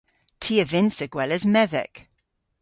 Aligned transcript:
Ty 0.41 0.53
a 0.63 0.65
vynnsa 0.71 1.05
gweles 1.13 1.45
medhek. 1.53 1.95